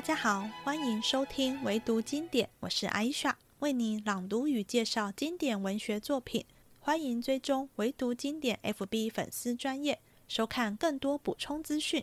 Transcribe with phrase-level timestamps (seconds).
[0.00, 6.42] 大家好，欢迎收听唯读经典，我是艾莎，为你朗读与介绍经典文学作品。
[6.78, 12.02] 欢迎追踪唯读经典 FB 粉丝专业，收看更多补充资讯。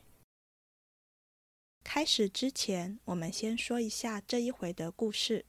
[1.84, 5.44] 开始之前，我们先说一下这一回的故事。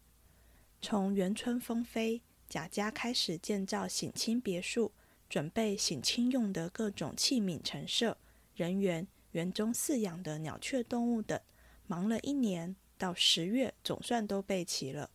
[0.80, 4.93] 从元春封妃，贾家开始建造省亲别墅，
[5.29, 8.17] 准备省亲用的各种器皿陈设、
[8.54, 11.39] 人员、园中饲养的鸟雀动物等。
[11.88, 15.10] 忙了一年，到十月总算都备齐了。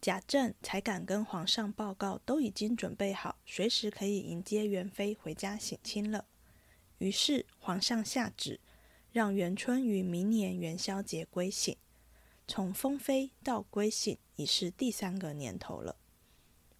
[0.00, 6.24] 贾政才敢跟皇上报告，都已经准备好，随时可以迎接元妃回家省亲了。
[6.98, 8.58] 于是皇上下旨，
[9.12, 11.76] 让元春于明年元宵节归省。
[12.48, 15.96] 从封妃到归省，已是第三个年头了。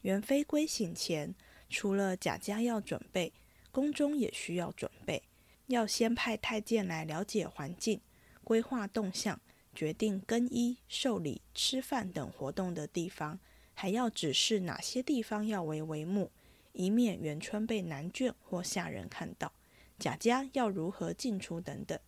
[0.02, 1.34] 元妃归省前，
[1.68, 3.32] 除了贾家要准备，
[3.70, 5.22] 宫中也需要准备，
[5.66, 8.00] 要先派太监来了解环境。
[8.44, 9.40] 规划动向，
[9.74, 13.40] 决定更衣、受礼、吃饭等活动的地方，
[13.72, 16.30] 还要指示哪些地方要为帷幕，
[16.72, 19.52] 以免元春被男眷或下人看到。
[19.98, 21.98] 贾家要如何进出等等，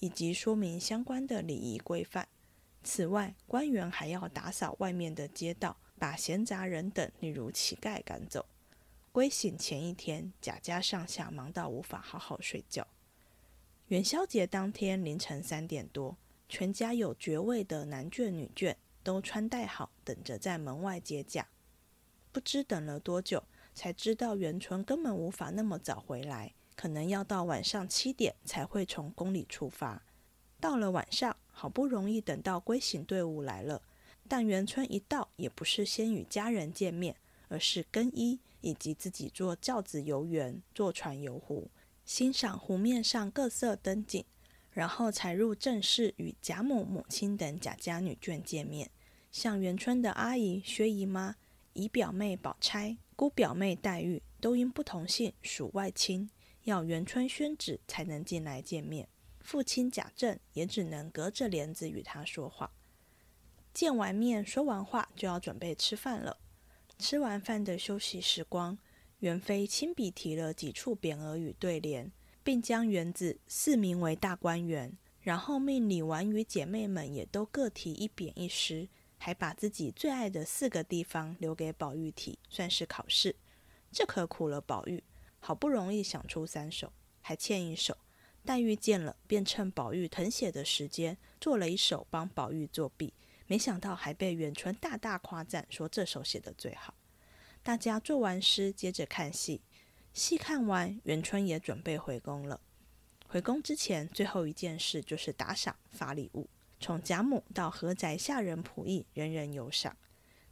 [0.00, 2.28] 以及说明相关的礼仪规范。
[2.82, 8.46] 此外，官员还要打扫外面的街道，把闲杂人等，例如乞丐赶走。
[9.12, 12.86] 归省前一天，贾家上下忙到无法好好睡觉。
[13.88, 16.16] 元宵节当天凌晨三点多，
[16.48, 21.46] 全家有爵位的男眷女眷都穿戴好，等着在门外接驾。
[22.32, 30.02] 不知等了多久，才知道元春根本无法那么早回来，可能要到晚上七点才会从宫里出发。
[30.58, 33.80] 到了晚上，好不容易等到归省队伍来了，
[34.26, 37.14] 但元春一到，也不是先与家人见面，
[37.46, 41.70] 而是更衣，以及自己坐轿子游园，坐船游湖。
[42.06, 44.24] 欣赏湖面上各色灯景，
[44.70, 48.88] 然后才入正室与贾母、母亲等贾家女眷见面。
[49.32, 51.34] 像元春的阿姨薛姨妈、
[51.72, 56.30] 姨表妹宝钗、姑表妹黛玉，都因不同姓属外亲，
[56.62, 59.08] 要元春宣旨才能进来见面。
[59.40, 62.70] 父亲贾政也只能隔着帘子与他说话。
[63.74, 66.38] 见完面、说完话，就要准备吃饭了。
[66.98, 68.78] 吃完饭的休息时光。
[69.26, 72.12] 元妃亲笔提了几处匾额与对联，
[72.44, 78.88] 并将园子四名为大观园，然后命李纨与姐妹们也都各提一匾一诗，
[79.18, 83.34] 还把自己最爱的四个地方留给宝玉提，算是考试。
[83.90, 85.02] 这可苦了宝玉，
[85.40, 87.98] 好不容易想出三首，还欠一首。
[88.44, 93.12] 黛玉见了，便趁宝玉誊写的时间，做了一首帮宝玉作弊，
[93.48, 96.94] 没想到还被元春大大夸赞，说这首写得最好。
[97.66, 99.60] 大家做完诗，接着看戏。
[100.12, 102.60] 戏看完，元春也准备回宫了。
[103.26, 106.48] 回宫之前，最后一件事就是打赏发礼物。
[106.78, 109.96] 从贾母到何宅下人仆役，人人有赏。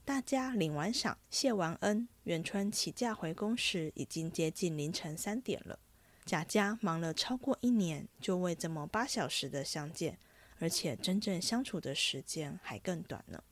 [0.04, 5.78] 大家领完赏，谢完恩，元春起驾回宫时，已经接近凌晨三点了。
[6.24, 10.18] 贾家忙了超过一年，就为这么八小时的相见，
[10.58, 13.44] 而且真正相处的时间还更短呢。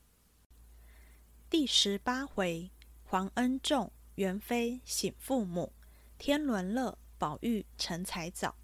[1.49, 2.69] 第十八回。
[3.13, 5.71] 皇恩重，元妃省父母，
[6.17, 8.57] 天伦乐，宝玉成才早。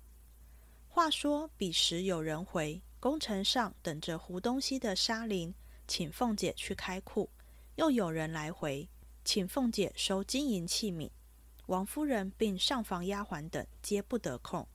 [0.89, 5.55] 话说彼时有人回，宫城上等着胡东西的沙林，
[5.87, 7.29] 请凤姐去开库；
[7.75, 8.89] 又有人来回，
[9.23, 11.11] 请凤姐收金银器皿。
[11.67, 14.67] 王夫人并上房丫鬟等皆不得空。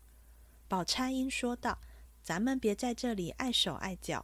[0.67, 1.79] 宝钗因说道
[2.21, 4.23] ：“咱们别在这里碍手碍脚。”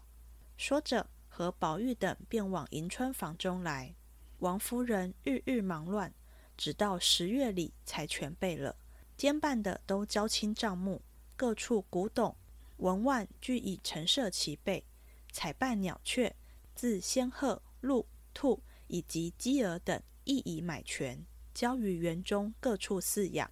[0.57, 3.95] 说着，和宝玉等便往迎春房中来。
[4.39, 6.13] 王夫人日日忙乱，
[6.55, 8.75] 直到十月里才全备了。
[9.17, 11.01] 监办的都交清账目，
[11.35, 12.35] 各处古董
[12.77, 14.85] 文玩俱已陈设齐备。
[15.31, 16.35] 采办鸟雀、
[16.73, 23.51] 自仙鹤、鹿、兔以及鸡鹅等，亦已买全，交于园中各处饲养。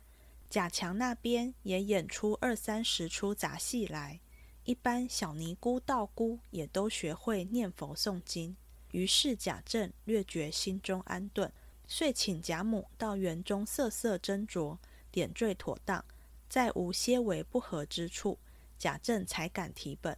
[0.50, 4.22] 贾强那边也演出二三十出杂戏来，
[4.64, 8.56] 一般小尼姑、道姑也都学会念佛诵经。
[8.92, 11.52] 于是贾政略觉心中安顿，
[11.88, 14.78] 遂请贾母到园中瑟瑟斟酌，
[15.12, 16.04] 点缀妥当，
[16.50, 18.40] 再无些微不合之处，
[18.78, 20.18] 贾政才敢提本。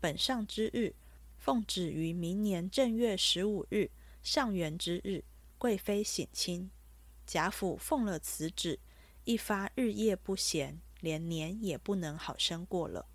[0.00, 0.94] 本上之日，
[1.36, 3.90] 奉旨于明年正月十五日
[4.22, 5.24] 上元之日，
[5.58, 6.70] 贵妃省亲。
[7.26, 8.78] 贾府奉了此旨，
[9.24, 13.06] 一发日夜不闲，连年也不能好生过了。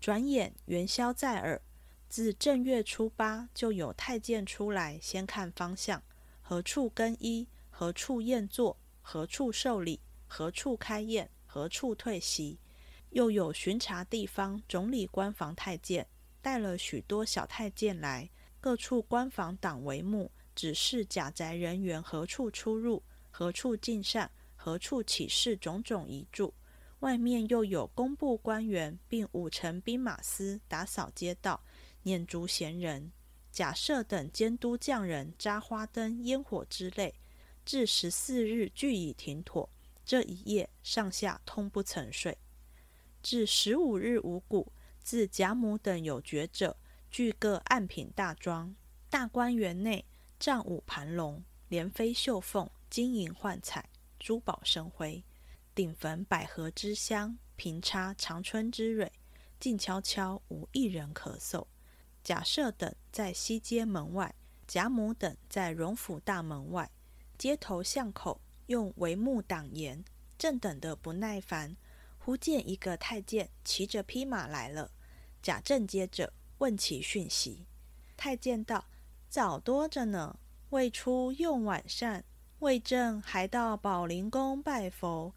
[0.00, 1.60] 转眼元宵在耳。
[2.08, 6.02] 自正月初八，就有太监出来，先看方向，
[6.40, 12.58] 何处更衣，何处宴坐，何处受礼，何处开宴，何处退席。
[13.10, 16.06] 又有巡查地方总理官房太监，
[16.40, 18.28] 带了许多小太监来，
[18.60, 26.52] 各处官房党帷幕，指示贾宅人员何处出入，何处进膳，何处起事，种种遗嘱。
[27.00, 31.62] 外面又有工部官员，并五城兵马司打扫街道、
[32.06, 33.10] 撵逐闲人。
[33.50, 37.12] 贾赦等监督匠人扎花灯、烟火之类，
[37.64, 39.68] 至十四日俱已停妥。
[40.04, 42.38] 这一夜上下通不曾睡。
[43.24, 44.70] 至十五日五谷，
[45.02, 46.76] 自贾母等有觉者，
[47.10, 48.72] 俱各按品大庄。
[49.10, 50.04] 大观园内
[50.38, 53.88] 帐舞盘龙，莲飞绣凤，金银幻彩，
[54.20, 55.24] 珠宝生辉。
[55.74, 59.10] 顶焚百合之香，平插长春之蕊，
[59.58, 61.66] 静悄悄，无一人咳嗽。
[62.26, 64.34] 贾赦等在西街门外，
[64.66, 66.90] 贾母等在荣府大门外，
[67.38, 70.04] 街头巷口用帷幕挡严，
[70.36, 71.76] 正等得不耐烦，
[72.18, 74.90] 忽见一个太监骑着匹马来了。
[75.40, 77.64] 贾政接着问其讯息，
[78.16, 78.84] 太监道
[79.30, 80.36] ：“早多着呢，
[80.70, 82.24] 未出用晚膳，
[82.58, 85.32] 魏正还到宝林宫拜佛，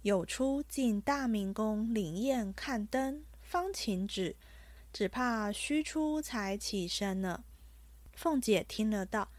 [0.00, 4.34] 有出进大明宫领宴看灯，方请旨。”
[4.92, 7.44] 只怕须出才起身呢。
[8.12, 9.30] 凤姐听了道：“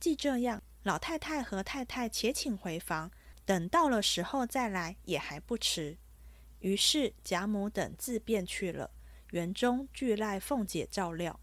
[0.00, 3.10] 既这样，老太太和太太且请回房，
[3.44, 5.98] 等到了时候再来也还不迟。”
[6.60, 8.90] 于是贾母等自便去了，
[9.30, 11.40] 园中俱赖凤姐照料。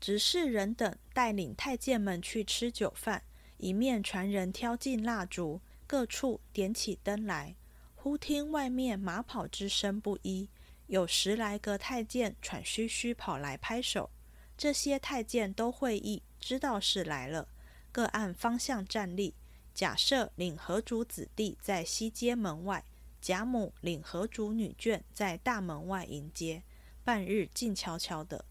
[0.00, 3.22] 执事人等带领太监们去吃酒饭，
[3.58, 7.54] 一面传人挑尽蜡烛，各处点起灯来。
[7.94, 10.48] 忽听外面马跑之声不一。
[10.90, 14.10] 有十来个太监喘吁吁跑来拍手，
[14.58, 17.46] 这些太监都会意，知道是来了，
[17.92, 19.32] 各按方向站立。
[19.72, 22.84] 贾赦领河主子弟在西街门外，
[23.20, 26.64] 贾母领河主女眷在大门外迎接。
[27.04, 28.44] 半日静悄悄的，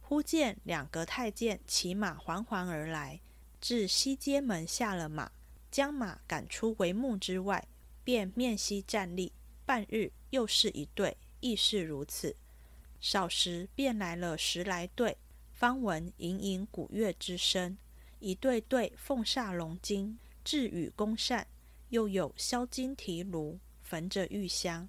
[0.00, 3.20] 忽见两个太监骑马缓缓而来，
[3.60, 5.30] 至西街门下了马，
[5.70, 7.68] 将马赶出帷幕之外，
[8.02, 9.32] 便面西站立。
[9.64, 11.16] 半日又是一对。
[11.40, 12.36] 亦是如此。
[13.00, 15.16] 少时便来了十来对，
[15.52, 17.76] 方闻隐隐鼓乐之声，
[18.18, 21.46] 一对对凤煞龙金，置与公扇，
[21.90, 24.88] 又有销金提炉，焚着玉香，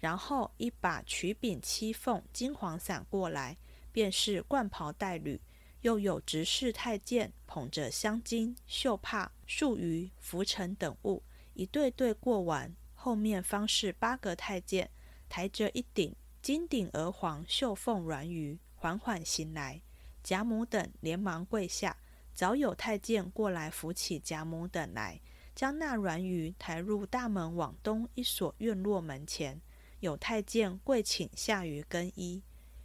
[0.00, 3.56] 然后一把曲柄七凤金黄伞过来，
[3.92, 5.40] 便是冠袍带履，
[5.82, 11.22] 又有执事太监捧着香巾、绣帕、束鱼、拂尘等物，
[11.54, 14.90] 一对对过完，后面方是八个太监。
[15.32, 19.80] 抬着一顶金顶鹅黄绣凤鸾鱼，缓缓行来。
[20.22, 21.96] 贾母等连忙跪下。
[22.34, 25.22] 早有太监过来扶起贾母等来，
[25.54, 29.58] 将那鸾鱼抬入大门往东一所院落门前。
[30.00, 32.42] 有太监跪请下鱼更衣。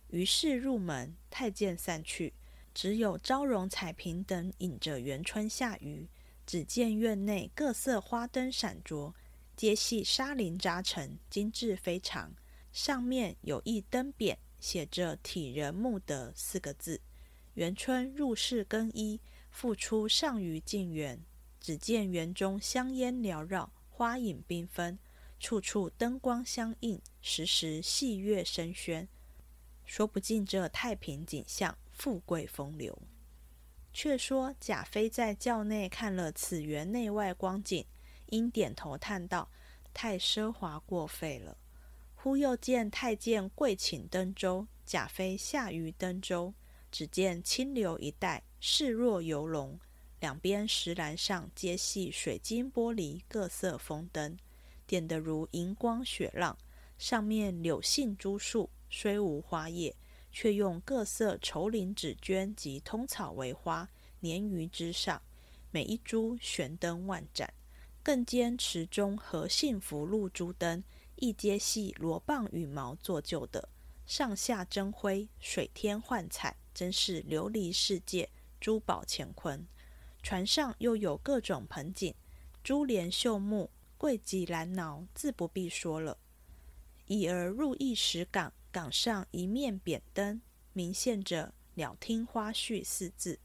[0.07, 2.33] 于是入门，太监散去，
[2.73, 6.07] 只有昭容、彩屏等引着元春下鱼。
[6.45, 9.13] 只见院内各色花灯闪着。
[9.57, 12.31] 皆系纱绫扎成，精致非常。
[12.71, 17.01] 上面有一灯匾，写着“体仁慕德”四个字。
[17.55, 19.19] 元春入室更衣，
[19.49, 21.19] 复出上于静园，
[21.59, 24.99] 只见园中香烟缭绕，花影缤纷，
[25.39, 29.07] 处处灯光相映，时时戏乐声喧，
[29.85, 32.95] 说不尽这太平景象，富贵风流。
[33.91, 37.83] 却说贾妃在轿内看了此园内外光景。
[38.27, 39.49] 因点头叹道
[39.93, 41.57] ：“太奢华过费了。”
[42.15, 46.53] 忽又见太监跪请登舟，贾妃下于登舟，
[46.91, 49.79] 只见清流一带，视若游龙，
[50.19, 54.37] 两边石栏上皆系水晶玻璃各色风灯，
[54.85, 56.57] 点得如银光雪浪。
[56.97, 59.95] 上面柳杏珠树虽无花叶，
[60.31, 63.87] 却用各色绸绫纸绢及通草为花，
[64.21, 65.21] 粘于之上，
[65.69, 67.53] 每一株悬灯万盏。
[68.07, 70.81] 更兼池中和幸福露珠灯，
[71.17, 73.67] 一皆系罗棒羽毛做就的，
[74.05, 78.29] 上下争辉，水天幻彩，真是琉璃世界，
[78.61, 79.67] 珠宝乾坤。
[80.23, 82.15] 船上又有各种盆景，
[82.63, 86.17] 珠帘绣幕，桂极兰挠，自不必说了。
[87.07, 90.39] 已而入一石港，港上一面扁灯，
[90.71, 93.37] 明现着“鸟听花絮”四字。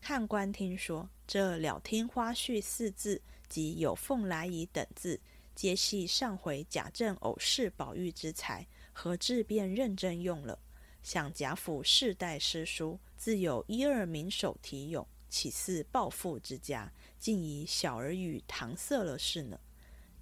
[0.00, 3.20] 看官听说，这“鸟听花絮”四字。
[3.50, 5.20] 及有凤来仪等字，
[5.54, 10.58] 皆系上回贾政偶试宝玉之才，何至便认真用了？
[11.02, 19.58] 想贾府世代诗书，自有一二名手题咏，岂似暴富之家，竟以小儿语搪塞了事呢？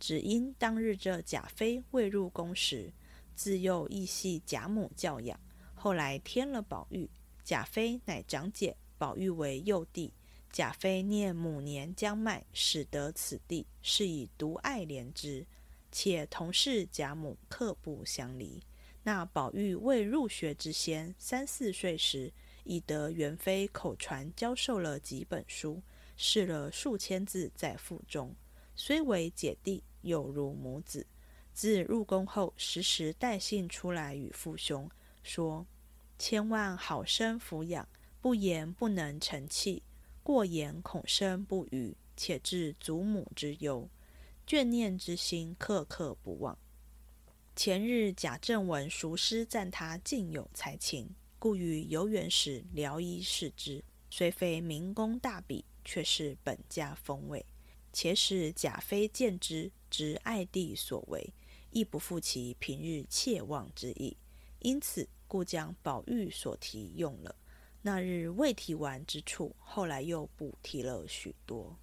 [0.00, 2.92] 只因当日这贾妃未入宫时，
[3.34, 5.38] 自幼亦系贾母教养，
[5.74, 7.10] 后来添了宝玉，
[7.44, 10.14] 贾妃乃长姐，宝玉为幼弟。
[10.58, 15.46] 贾妃念母年将迈，使得此地，是以独爱怜之。
[15.92, 18.60] 且同是贾母刻不相离。
[19.04, 22.32] 那宝玉未入学之先，三四岁时，
[22.64, 25.80] 已得元妃口传教授了几本书，
[26.16, 28.34] 试了数千字在腹中。
[28.74, 31.06] 虽为姐弟，有如母子。
[31.54, 34.90] 自入宫后，时时带信出来与父兄
[35.22, 35.64] 说
[36.18, 37.88] ：“千万好生抚养，
[38.20, 39.84] 不言不能成器。”
[40.28, 43.88] 过言恐生不虞，且致祖母之忧，
[44.46, 46.58] 眷念之心刻刻不忘。
[47.56, 53.82] 前日贾政闻熟师赞他尽有才情，故与游园时聊以视之。
[54.10, 57.46] 虽非明公大笔，却是本家风味。
[57.94, 61.32] 且使贾妃见之，知爱弟所为，
[61.70, 64.14] 亦不负其平日切望之意，
[64.58, 67.34] 因此故将宝玉所提用了。
[67.82, 71.78] 那日未提完之处，后来又补提了许多。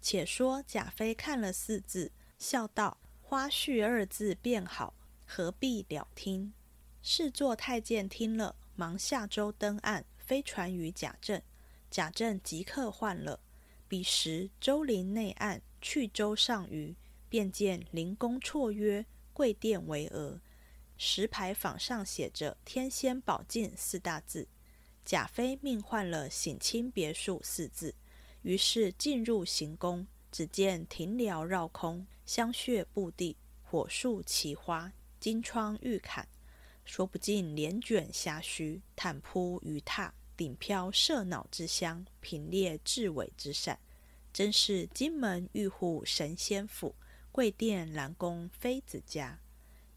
[0.00, 4.94] 且说贾妃看了四字，笑道：“花絮二字便好，
[5.26, 6.52] 何必了听？”
[7.02, 11.42] 侍坐太监听了，忙下舟登岸，飞传于贾政。
[11.90, 13.40] 贾政即刻换了。
[13.88, 16.94] 彼时周陵内岸，去舟上虞，
[17.28, 20.40] 便见灵宫绰约，贵殿巍峨，
[20.96, 24.46] 石牌坊上写着“天仙宝镜”四大字。
[25.08, 27.94] 贾妃命换了“省亲别墅”四字，
[28.42, 36.28] 于是进入行宫，只见庭寮绕空，香榭布地，火树奇花，金窗玉槛，
[36.84, 43.78] 说不尽帘卷霞须，毯铺鱼榻，顶飘麝脑之香，品列雉尾之扇，
[44.30, 46.94] 真是金门玉户神仙府，
[47.32, 49.40] 贵殿兰宫妃子家。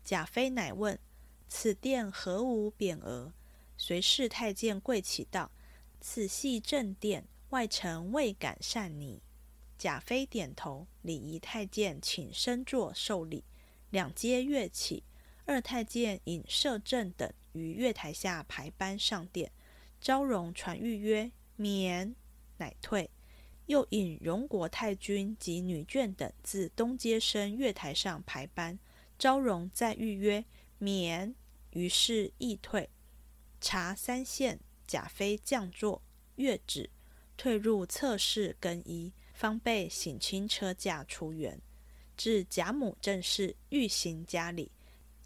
[0.05, 0.97] 贾妃乃问
[1.49, 3.33] ：“此殿何无匾额？”
[3.83, 5.51] 随侍太监跪起道
[5.99, 9.23] ：“此系正殿，外臣未敢擅拟。”
[9.75, 13.43] 贾妃点头，礼仪太监请升座受礼。
[13.89, 15.03] 两阶跃起，
[15.45, 19.51] 二太监引摄政等于月台下排班上殿。
[19.99, 22.15] 昭容传谕曰：“免。”
[22.57, 23.09] 乃退。
[23.65, 28.77] 又引荣国太君及女眷等自东阶升月台上排班。
[29.17, 30.45] 昭容再谕曰
[30.77, 31.33] ：“免。”
[31.73, 32.87] 于是亦退。
[33.61, 36.01] 查三线，贾妃降座，
[36.37, 36.89] 月止，
[37.37, 41.61] 退入侧室更衣，方被省亲车驾出园。
[42.17, 44.71] 至贾母正室，欲行家礼，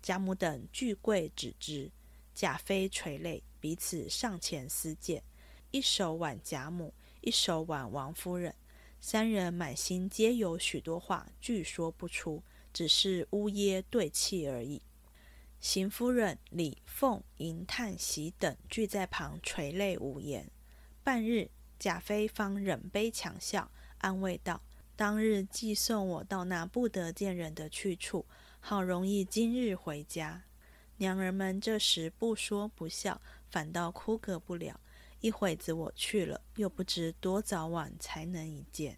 [0.02, 1.90] 贾母等俱跪止之。
[2.34, 5.24] 贾妃垂泪，彼此上前私见，
[5.72, 8.54] 一手挽贾母，一手挽王夫人，
[9.00, 14.82] 三人满心皆有许多话俱说不出，只是呜咽对泣而已。
[15.60, 20.50] 邢夫人、李凤、银叹息等聚在旁垂泪无言。
[21.04, 24.62] 半日，贾妃方忍悲强笑，安慰道
[24.96, 28.26] ：“当日寄送我到那不得见人的去处，
[28.60, 30.44] 好容易今日回家。
[30.98, 33.20] 娘儿们这时不说不笑，
[33.50, 34.80] 反倒哭个不了。
[35.22, 38.98] 一会子我去了，又不知多早晚才能一见。”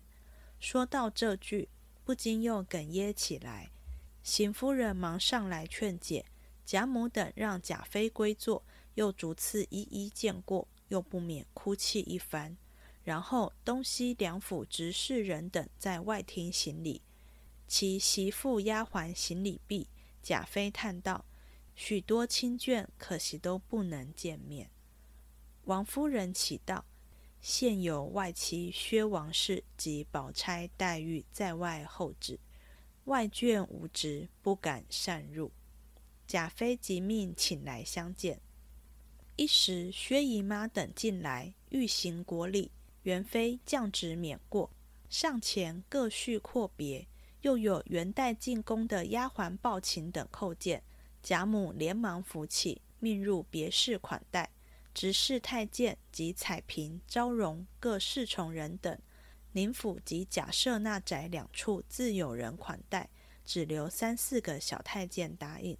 [0.59, 1.69] 说到这句，
[2.03, 3.71] 不禁又哽咽起来。
[4.21, 6.25] 邢夫人忙上来劝解。
[6.67, 8.61] 贾母等让贾妃归坐，
[8.95, 12.57] 又逐次一一见过，又不免哭泣一番。
[13.05, 17.01] 然后东西两府执事人等在外厅行礼，
[17.69, 19.87] 其媳妇丫鬟行礼毕，
[20.21, 21.23] 贾妃叹道
[21.73, 24.69] ：“许多亲眷，可惜都不能见面。”
[25.63, 26.83] 王夫人启道
[27.39, 32.37] ：“现有外戚薛王氏及宝钗、黛玉在外候旨，
[33.05, 35.49] 外眷无职，不敢擅入。”
[36.27, 38.41] 贾妃即命请来相见。
[39.37, 42.69] 一时薛姨妈等进来，欲行国礼，
[43.03, 44.69] 元妃降旨免过。
[45.09, 47.07] 上前各叙阔别，
[47.41, 50.83] 又有元代进宫的丫鬟报请等叩见。
[51.23, 54.49] 贾母连忙扶起，命入别室款待。
[54.93, 58.99] 执事太监及彩屏、昭容各侍从人等，
[59.53, 63.07] 宁府及贾赦那宅两处自有人款待，
[63.45, 65.77] 只留三四个小太监答应。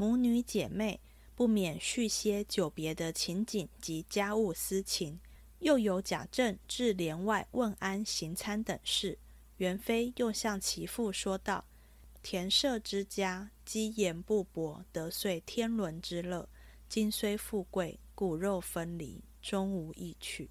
[0.00, 0.98] 母女姐妹
[1.34, 5.20] 不免叙些久别的情景及家务私情，
[5.58, 9.18] 又有贾政至帘外问安行餐等事。
[9.58, 11.66] 元妃又向其父说道
[12.24, 16.48] ：“田舍之家积言不薄，得遂天伦之乐。
[16.88, 20.48] 今虽富贵，骨肉分离，终无意趣。”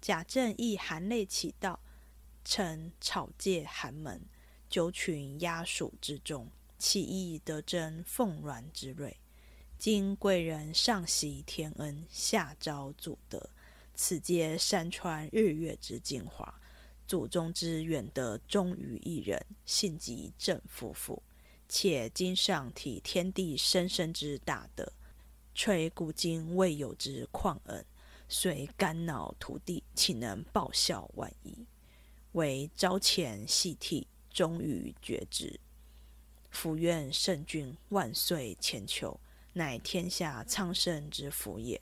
[0.00, 1.78] 贾政亦含泪祈道
[2.42, 4.22] ：“臣草芥寒门，
[4.70, 9.16] 九群鸦鼠之中。”岂易得真凤鸾之瑞？
[9.76, 13.50] 今贵人上习天恩，下招祖德，
[13.94, 16.60] 此皆山川日月之精华。
[17.06, 21.20] 祖宗之远德，忠于一人，信及正夫妇。
[21.68, 24.92] 且今上体天地生生之大德，
[25.54, 27.84] 垂古今未有之旷恩，
[28.28, 31.66] 虽肝脑涂地，岂能报效万一？
[32.32, 35.58] 唯朝前细替，终于绝之。
[36.60, 39.20] 福愿圣君万岁千秋，
[39.52, 41.80] 乃天下苍生之福也。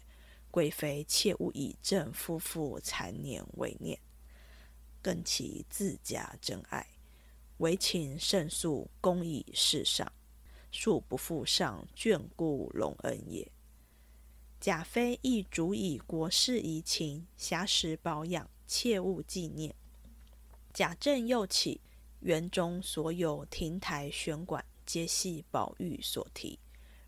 [0.50, 3.99] 贵妃切勿以正夫妇残年为念，
[5.00, 6.87] 更其自家真爱。
[7.56, 10.12] 唯请圣速公以世上，
[10.71, 13.50] 恕不负上眷顾隆恩也。
[14.61, 19.75] 贾妃亦足以国事怡情，暇时保养，切勿纪念。
[20.75, 21.80] 贾政又起，
[22.26, 24.64] 园中所有亭台轩馆。
[24.85, 26.59] 皆系宝玉所题，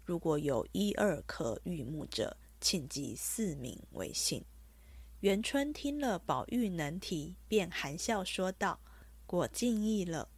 [0.04, 4.44] 如果有一二可御目者，请记四名为信。
[5.20, 8.78] 元春听了宝玉能题，便含笑说道
[9.26, 10.28] ：“果尽意了。”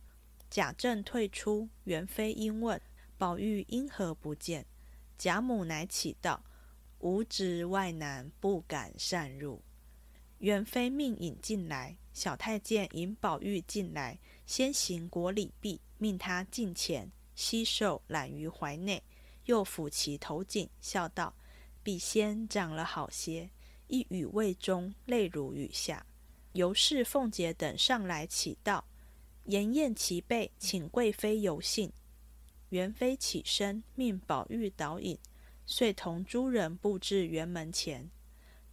[0.49, 2.81] 贾政退出，元妃因问
[3.19, 4.65] 宝玉因何不见，
[5.19, 6.43] 贾母乃启道
[7.01, 9.61] ：“吾侄外难，不敢擅入。”
[10.41, 14.19] 元妃命引进来，小太监引宝玉进来，
[14.51, 17.09] 先行国礼毕，命他进前。
[17.37, 19.01] 悉受揽于怀内，
[19.45, 21.33] 又抚其头颈，笑道
[21.85, 23.49] ：“笔仙长了好些。”
[23.87, 26.05] 一语未终，泪如雨下。
[26.55, 28.85] 尤氏、凤姐等上来启道
[29.47, 31.93] ：“筵宴齐备，请贵妃游幸。”
[32.71, 35.17] 元妃起身，命宝玉导引，
[35.65, 38.11] 遂同诸人布至园门前。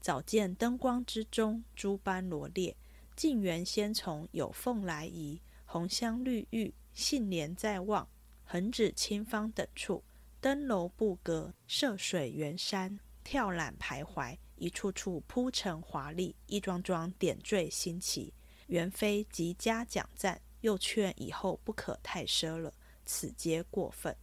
[0.01, 2.75] 早见灯光之中，诸般罗列，
[3.15, 8.07] 进园先从有凤来仪、红香绿玉、杏帘在望。
[8.45, 10.01] 横指青芳等处，
[10.39, 18.33] 登楼布阁，涉水圆山，跳览徘徊，一处处铺陈华丽，一桩桩点缀新奇。
[18.67, 22.73] 元妃极加奖赞，又劝以后不可太奢了，
[23.05, 24.15] 此皆过分。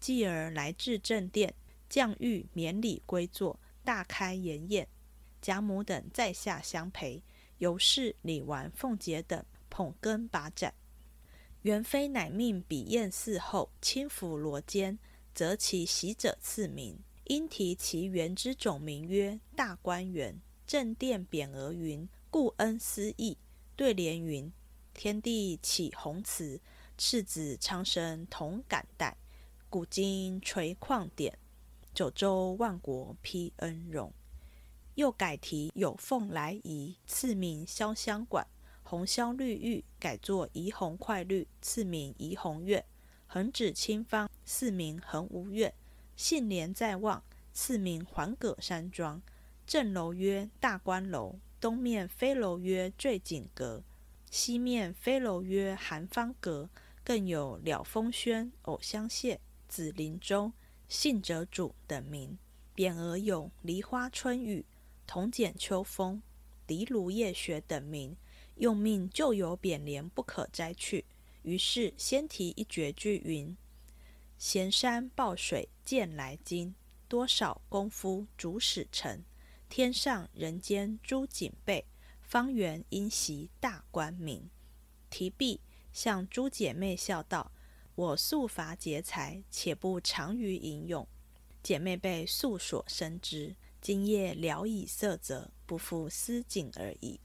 [0.00, 1.54] 继而来至正殿，
[1.88, 4.88] 降御免礼归坐，大开筵宴。
[5.40, 7.22] 贾母等在下相陪，
[7.58, 10.72] 尤氏、李纨、凤姐等捧羹把盏。
[11.62, 14.96] 元妃乃命笔砚伺候，轻抚罗肩，
[15.34, 16.96] 择其喜者赐名。
[17.24, 20.40] 因题其园之种名曰大观园。
[20.64, 23.36] 正殿匾额云：“故恩思义。”
[23.74, 24.52] 对联云
[24.94, 26.60] ：“天地启宏慈，
[26.96, 29.16] 赤子苍生同感戴。
[29.68, 31.36] 古今垂旷典，
[31.92, 34.12] 九州万国披恩荣。”
[34.94, 38.46] 又改题有凤来仪，赐名潇湘馆。
[38.84, 42.80] 红香绿玉改作怡红快绿，赐名怡红院；
[43.26, 45.72] 横指青方，赐名恒芜院；
[46.14, 49.20] 杏帘在望，赐名环葛山庄。
[49.66, 53.82] 正楼曰大观楼，东面飞楼曰坠锦阁，
[54.30, 56.68] 西面飞楼曰寒芳阁。
[57.02, 60.50] 更有了风轩、藕香榭、紫林洲、
[60.88, 62.38] 信哲主等名。
[62.74, 64.64] 匾额有梨花春雨、
[65.06, 66.22] 铜剪秋风、
[66.66, 68.16] 荻芦夜雪等名。
[68.56, 71.04] 用命旧有匾联不可摘去，
[71.42, 73.56] 于是先题一绝句云
[74.38, 76.74] ：“闲山抱水见来津，
[77.08, 79.24] 多少功夫主使成。
[79.68, 81.84] 天上人间诸景备，
[82.22, 84.48] 方圆因袭大观明。”
[85.10, 85.60] 题毕，
[85.92, 87.50] 向诸姐妹笑道
[87.96, 91.06] ：“我素乏节才，且不长于吟咏。
[91.62, 97.18] 姐妹辈素所深知，今夜聊以色泽，不负思景而已。”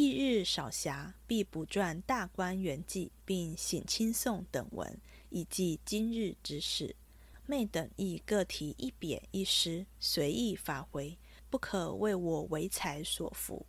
[0.00, 6.96] 翌日少暇，必补撰大观园记，并省亲送等文，以记今日之事。
[7.44, 11.18] 妹等亦各题一匾一诗，随意发挥，
[11.50, 13.66] 不可为我唯才所服。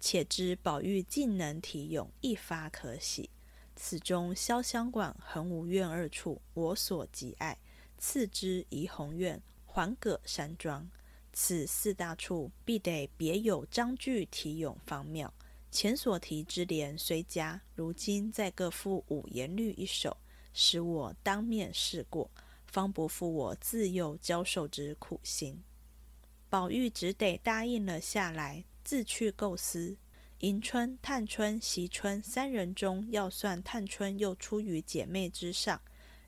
[0.00, 3.28] 且知宝玉竟能题咏，一发可喜。
[3.76, 7.58] 此中潇湘馆、恒芜院二处，我所极爱；
[7.98, 10.88] 次之怡红院、环葛山庄，
[11.34, 15.34] 此四大处，必得别有章句题咏方妙。
[15.70, 20.16] 前所提之联虽佳，如今再各赋五言律一首，
[20.52, 22.30] 使我当面试过，
[22.66, 25.62] 方不负我自幼教授之苦心。
[26.48, 29.96] 宝玉只得答应了下来，自去构思。
[30.38, 35.80] 迎春、探春、惜春三人中，要算探春又出于姐妹之上，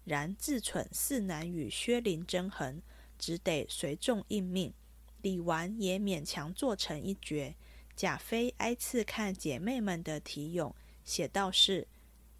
[0.04, 2.82] 然自忖四难与薛林争衡，
[3.18, 4.74] 只得随众应命。
[5.22, 7.54] 李纨也勉强做成一绝。
[8.00, 11.86] 贾妃挨次看姐妹们的题咏，写道是：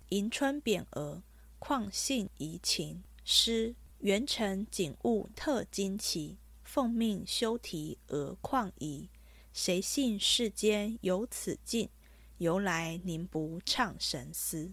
[0.09, 1.23] 迎春匾额，
[1.59, 9.11] 况幸怡情，诗元辰景物特惊奇，奉命修题额旷怡。
[9.53, 11.91] 谁信世间有此境？
[12.39, 14.73] 由来宁不唱神思？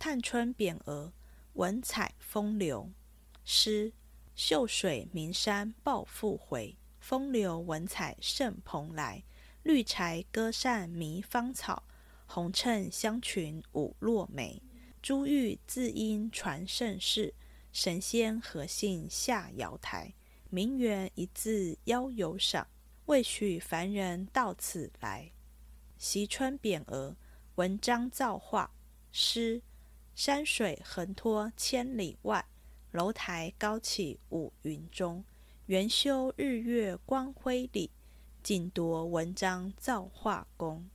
[0.00, 1.12] 探春匾额，
[1.52, 2.90] 文采风流。
[3.44, 3.92] 诗：
[4.34, 9.22] 秀水名山抱负回，风流文采胜蓬莱。
[9.64, 11.84] 绿柴歌扇迷芳草，
[12.26, 14.62] 红衬香裙舞落梅。
[15.00, 17.32] 珠玉自应传盛世，
[17.72, 20.12] 神仙何幸下瑶台？
[20.50, 22.66] 名媛一字邀游赏，
[23.06, 25.32] 未许凡人到此来。
[25.96, 27.16] 惜春匾额，
[27.54, 28.70] 文章造化。
[29.12, 29.62] 诗：
[30.14, 32.44] 山水横托千里外，
[32.92, 35.24] 楼台高起五云中。
[35.66, 37.90] 元修日月光辉里。
[38.44, 40.90] 尽夺文章造化功，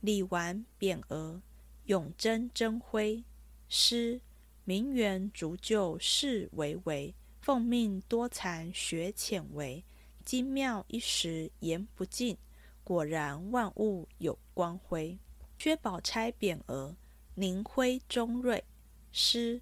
[0.00, 1.42] 李纨匾额，
[1.86, 3.24] 永贞真辉。
[3.68, 4.20] 诗：
[4.62, 9.84] 名媛逐旧事巍巍，奉命多才学浅微。
[10.24, 12.38] 精妙一时言不尽，
[12.84, 15.18] 果然万物有光辉。
[15.58, 16.96] 薛宝钗匾额，
[17.34, 18.62] 宁辉中瑞。
[19.10, 19.60] 诗：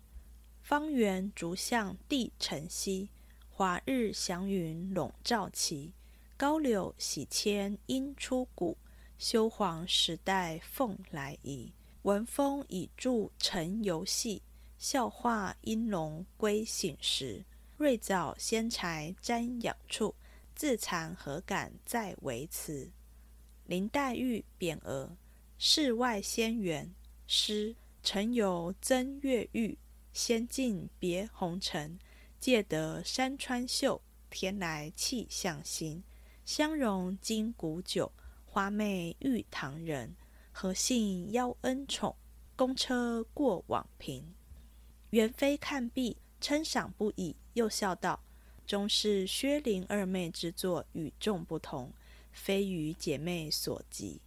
[0.61, 3.09] 方圆竹巷地晨曦，
[3.49, 5.95] 华日祥云笼罩旗。
[6.37, 8.77] 高柳洗迁应出谷，
[9.19, 11.73] 修黄时代凤来仪。
[12.03, 14.43] 文风已著成游戏，
[14.77, 17.45] 笑话应龙归醒时。
[17.77, 20.15] 瑞藻仙柴瞻仰处，
[20.55, 22.91] 自惭何敢再为词。
[23.67, 25.17] 林黛玉匾额，
[25.59, 26.93] 世外仙缘。
[27.29, 29.79] 诗：曾有曾月玉，
[30.13, 31.99] 仙境别红尘。
[32.41, 36.03] 借得山川秀，天来气象新。
[36.55, 38.13] 香容金谷酒，
[38.45, 40.15] 花媚玉堂人。
[40.53, 42.15] 何幸邀恩宠，
[42.55, 44.23] 公车过往频。
[45.09, 48.23] 元妃看毕，称赏不已，又笑道
[48.69, 51.91] ：“终是薛林二妹之作，与众不同，
[52.33, 54.21] 非与姐妹所及。”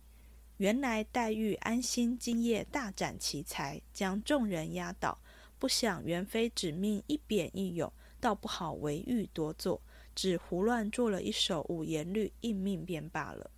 [0.58, 5.16] 原来黛玉安心今夜大展奇才，将众人压倒。
[5.60, 9.80] 不想元妃只命一贬一咏，倒不好为玉多作。
[10.16, 13.52] 只胡乱做了一首五言律，应命便罢了。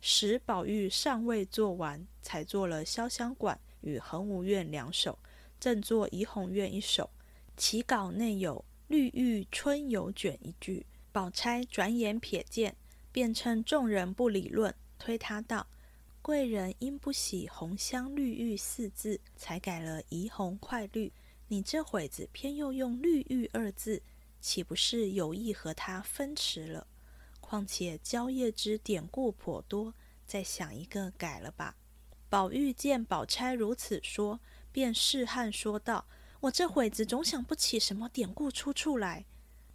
[0.00, 5.18] 时宝玉尚未做完，才做了潇湘馆与恒芜苑两首，
[5.58, 7.10] 正做怡红院一首。
[7.56, 12.76] 起稿内有“绿玉春游卷”一句，宝钗转眼瞥见，
[13.10, 15.66] 便趁众人不理论，推他道
[16.20, 21.12] ：“贵人因不喜‘红香绿玉’四字，才改了‘怡红快绿’。
[21.48, 24.02] 你这会子偏又用‘绿玉’二字。”
[24.44, 26.86] 岂不是有意和他分驰了？
[27.40, 29.94] 况且蕉叶之典故颇多，
[30.26, 31.76] 再想一个改了吧。
[32.28, 34.38] 宝玉见宝钗如此说，
[34.70, 36.06] 便试探说道
[36.40, 39.24] ：“我这会子总想不起什么典故出处来。”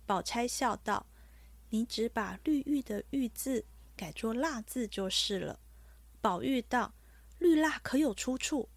[0.06, 1.08] 宝钗笑道
[1.70, 3.66] ：“你只把绿玉的玉字
[3.98, 5.60] 改作蜡字就是了。”
[6.22, 6.94] 宝玉道
[7.40, 8.70] ：“绿蜡可有出处？”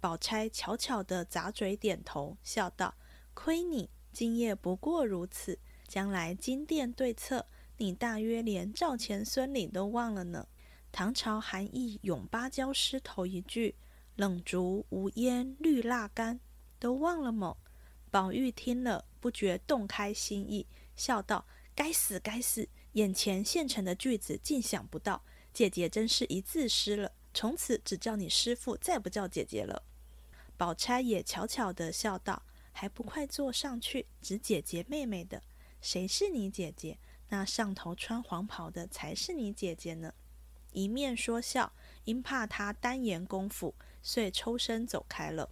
[0.00, 2.94] 宝钗悄悄的咂嘴点头，笑道
[3.34, 7.44] ：“亏你。”今夜不过如此，将来金殿对策，
[7.76, 10.48] 你大约连赵钱孙李都忘了呢。
[10.90, 13.74] 唐朝韩义咏芭蕉诗头一句
[14.16, 16.40] “冷烛无烟绿蜡干”
[16.80, 17.58] 都忘了么？
[18.10, 21.44] 宝玉听了，不觉动开心意，笑道
[21.76, 22.66] ：“该死，该死！
[22.92, 27.12] 眼前现成的句子竟想不到，姐姐真是一字诗了。
[27.34, 29.82] 从此只叫你师傅，再不叫姐姐了。”
[30.56, 32.42] 宝钗也悄悄地笑道。
[32.78, 34.04] 还不快坐上去！
[34.20, 35.42] 指姐姐妹妹的，
[35.80, 36.98] 谁是你姐姐？
[37.30, 40.12] 那上头穿黄袍的才是你姐姐呢。
[40.72, 41.72] 一面说笑，
[42.04, 45.48] 因怕他单言功夫，遂抽身走开了。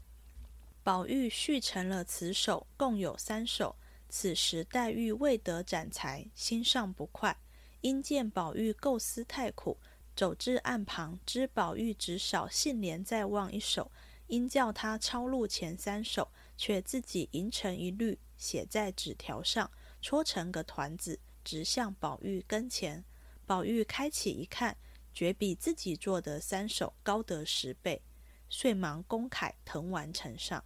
[0.82, 3.74] 宝玉续成了此首，共有三首。
[4.10, 7.34] 此时黛玉未得展才，心上不快，
[7.80, 9.78] 因见宝玉构思太苦，
[10.14, 13.90] 走至岸旁，知宝玉只少杏帘在望一首，
[14.26, 16.28] 因叫他抄录前三首。
[16.56, 23.04] 却自己吟成一律，写在纸条上，搓成个团子，直向宝玉跟前。
[23.46, 24.76] 宝玉开启一看，
[25.12, 28.02] 绝比自己做的三首高得十倍，
[28.48, 30.64] 遂忙公楷誊完呈上。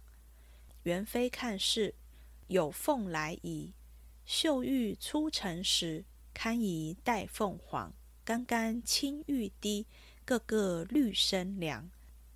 [0.83, 1.93] 元妃看是
[2.47, 3.73] 有凤来仪，
[4.25, 7.93] 绣玉粗成时，堪宜戴凤凰。
[8.23, 9.87] 干干青玉滴，
[10.23, 11.89] 个个绿生凉，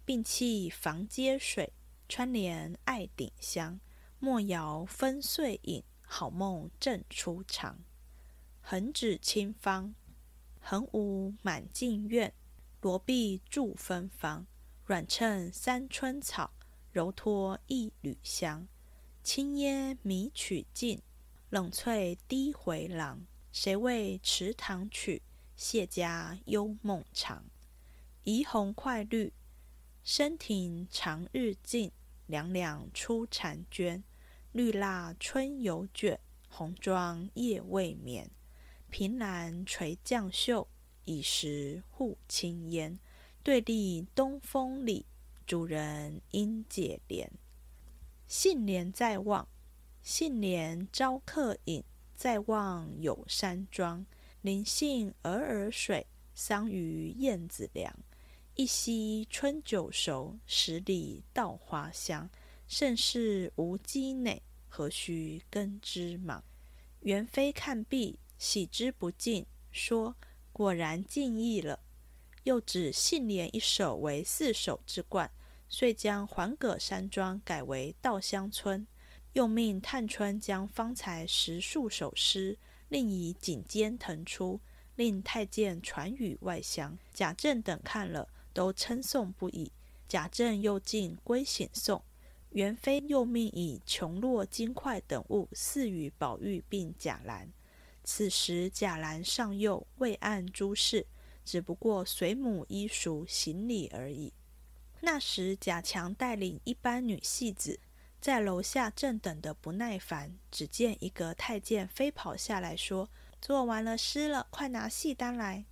[0.03, 1.71] 并弃房阶水。
[2.07, 3.79] 穿帘爱顶香，
[4.19, 5.83] 莫摇分碎影。
[6.05, 7.79] 好梦正出场，
[8.61, 9.95] 横指清芳，
[10.59, 12.31] 横无满径院。
[12.81, 14.45] 罗臂著芬芳，
[14.85, 16.53] 软衬三春草，
[16.91, 18.67] 柔托一缕香。
[19.23, 21.01] 轻烟迷曲径，
[21.49, 25.23] 冷翠低回廊，谁为池塘曲？
[25.55, 27.43] 谢家幽梦长。
[28.23, 29.33] 怡红快绿，
[30.03, 31.91] 深庭长日静。
[32.25, 34.03] 两两出婵娟，
[34.53, 38.29] 绿蜡春犹卷，红妆夜未眠。
[38.89, 40.67] 凭栏垂绛袖，
[41.05, 42.97] 已识护青烟。
[43.43, 45.05] 对立东风里，
[45.45, 47.27] 主人应解怜。
[48.27, 49.47] 杏帘在望，
[50.01, 51.83] 杏帘招客饮。
[52.15, 54.05] 在望有山庄，
[54.41, 57.93] 林杏儿儿水，桑榆燕子梁。
[58.55, 62.29] 一夕春酒熟，十里稻花香。
[62.67, 66.43] 盛世无鸡馁，何须耕织忙？
[66.99, 70.15] 元妃看毕，喜之不尽，说
[70.53, 71.79] ：“果然尽意了。”
[72.43, 75.31] 又指杏帘一首为四首之冠，
[75.67, 78.85] 遂将环葛山庄改为稻香村。
[79.33, 84.61] 又命探春将方才十数首诗，另以锦笺腾出，
[84.95, 86.99] 令太监传与外乡。
[87.11, 88.29] 贾政等看了。
[88.53, 89.71] 都称颂不已。
[90.07, 92.03] 贾政又进归省颂，
[92.51, 97.51] 元妃又命以琼络金块等物赐予宝玉并贾兰。
[98.03, 101.07] 此时贾兰尚幼，未谙诸事，
[101.43, 104.31] 只不过随母衣熟行礼而已。
[105.01, 107.79] 那时贾强带领一班女戏子
[108.21, 113.09] 在楼下正等得不耐烦，只见一个太监飞跑下来说
[113.41, 115.65] ：“做完了诗了，快拿戏单来。”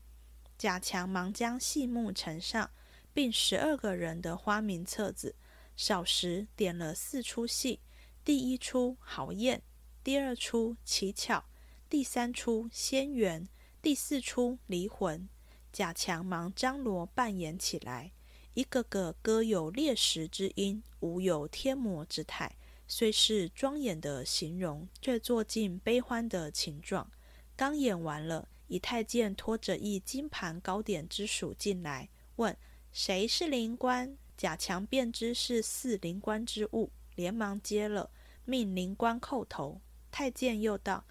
[0.62, 2.70] 贾强忙将戏目呈上，
[3.16, 5.34] 并十二个人的花名册子，
[5.76, 7.80] 少时点了四出戏：
[8.24, 9.64] 第一出豪宴，
[10.04, 11.46] 第二出乞巧，
[11.90, 13.50] 第三出仙缘，
[13.82, 15.28] 第四出离魂。
[15.74, 18.12] 贾强忙张罗扮演起来，
[18.54, 22.56] 一个个歌有猎石之音，舞有天魔之态，
[22.88, 27.10] 虽是庄严的形容，却做尽悲欢的情状。
[27.56, 28.48] 刚演完了。
[28.72, 32.08] 一太监拖着一金盘糕点之属进来，
[32.38, 32.56] 问
[32.94, 34.18] 谁是灵官？
[34.38, 38.10] 贾强便知是似灵官之物，连忙接了，
[38.46, 39.82] 命灵官叩头。
[40.10, 41.04] 太监又道：“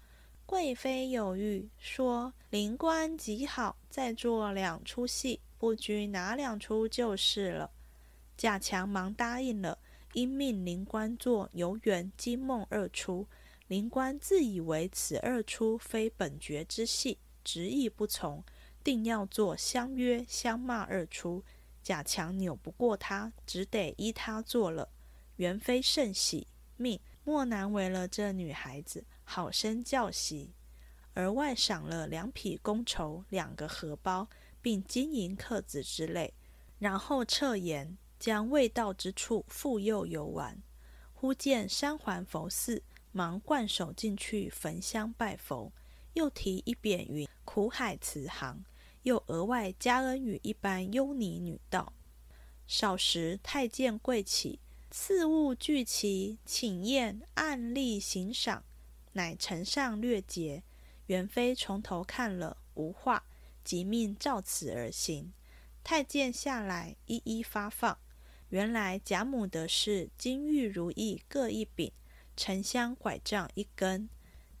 [0.47, 7.69] 贵妃有谕，说灵官极好，再做两出戏，不拘哪两出就是了。”
[8.35, 9.77] 贾强忙答应了，
[10.13, 13.27] 因命灵官做游园惊梦二出。
[13.67, 17.19] 灵官自以为此二出非本角之戏。
[17.43, 18.43] 执意不从，
[18.83, 21.43] 定要做相约相骂二出。
[21.83, 24.89] 贾强扭不过他，只得依他做了。
[25.37, 30.53] 元妃甚喜，命莫难为了这女孩子，好生教习。
[31.15, 34.29] 额外赏了两匹公绸、两个荷包，
[34.61, 36.33] 并金银刻子之类。
[36.77, 40.61] 然后撤言，将未到之处复又游玩。
[41.13, 45.73] 忽见三环佛寺，忙灌手进去焚香拜佛。
[46.13, 48.63] 又提一匾云“苦海慈航”，
[49.03, 51.93] 又额外加恩与一般优尼女道。
[52.67, 58.63] 少时，太监跪起，赐物俱齐，请宴按例行赏，
[59.13, 60.63] 乃呈上略节。
[61.07, 63.25] 元妃从头看了，无话，
[63.63, 65.33] 即命照此而行。
[65.83, 67.97] 太监下来，一一发放。
[68.49, 71.91] 原来贾母的是金玉如意各一柄，
[72.37, 74.07] 沉香拐杖一根。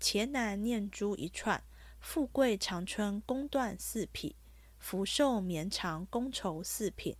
[0.01, 1.63] 钱南念珠一串，
[1.99, 4.35] 富贵长春宫缎四匹，
[4.79, 7.15] 福寿绵长宫绸四品，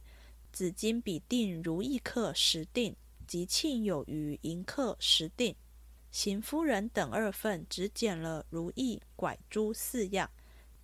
[0.51, 2.95] 紫金比定如意客十锭，
[3.27, 5.55] 吉庆有余银客十锭。
[6.11, 10.29] 邢夫人等二份只捡了如意拐珠四样，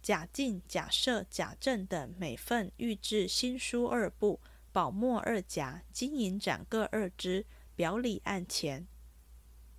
[0.03, 4.39] 贾敬、贾赦、贾政等每份御制新书二部，
[4.71, 7.43] 宝墨二夹，金银盏各二只，
[7.75, 8.87] 表里案钱。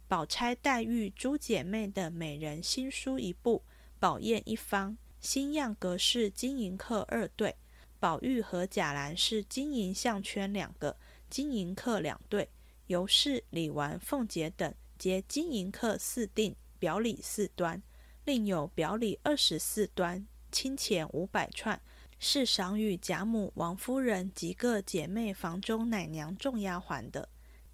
[0.08, 3.62] 宝钗、黛玉诸姐妹的每人新书一部，
[4.00, 7.54] 宝砚一方，新样格式金银客二对。
[8.00, 10.96] 宝玉和贾兰是金银项圈两个，
[11.28, 12.48] 金银客两对。
[12.86, 17.82] 尤氏、李纨、凤姐等皆金银客四锭，表里四端，
[18.24, 21.78] 另有表里二十四端，金钱五百串，
[22.18, 27.28] 是赏与贾母、王夫人及各姐妹房中奶娘众丫鬟的。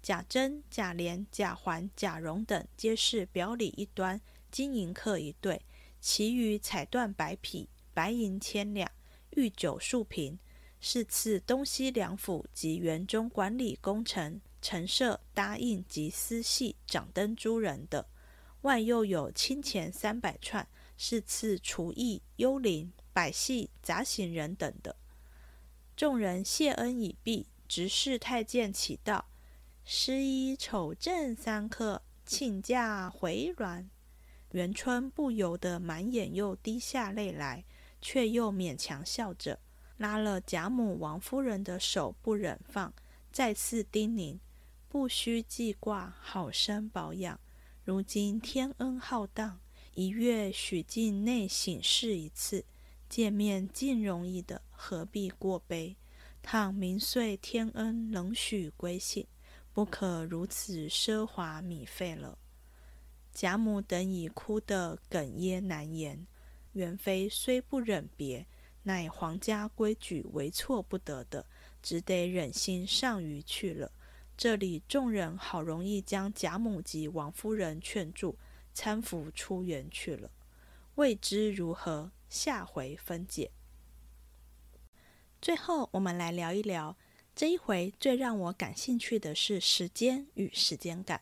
[0.05, 5.59] 贾珍、贾琏、贾环、贾蓉等皆是表里一端，金银客一对；
[5.99, 8.87] 其余彩缎百匹，白银千两，
[9.31, 10.37] 御酒数瓶，
[10.79, 18.05] 是赐东西两府及园中管理工程、陈设、搭印及私戏、掌灯诸人的。
[18.61, 24.95] 外又有清钱三百串，是赐厨艺、幽灵、百戏、杂行人等的。
[25.97, 29.25] 众人谢恩已毕，执事太监启道。
[29.87, 33.85] 诗衣丑正三刻，请假回銮。
[34.49, 37.63] 元春不由得满眼又滴下泪来，
[38.01, 39.59] 却又勉强笑着，
[39.97, 42.91] 拉了贾母、王夫人的手不忍放，
[43.31, 44.39] 再次叮咛
[44.89, 47.39] ：“不须记挂，好生保养。
[47.83, 49.59] 如今天恩浩荡，
[49.93, 52.65] 一月许境内省事一次，
[53.07, 55.95] 见面尽容易的，何必过悲？
[56.41, 59.23] 倘明岁天恩仍许归省，
[59.75, 62.37] 不可如此奢华米费了。”
[63.33, 66.25] 贾母等已哭得哽咽难言，
[66.71, 68.47] 元妃虽不忍别，
[68.83, 71.45] 乃皇家规矩，为错不得的，
[71.83, 73.91] 只得忍心上虞去了。
[74.37, 78.37] 这里众人好容易将贾母及王夫人劝住，
[78.73, 80.31] 搀扶出园去了。
[80.95, 83.51] 未知如何，下回分解。
[85.41, 86.95] 最后，我们来聊一聊
[87.35, 91.19] 这一回最让我感兴趣的是时间与时间感。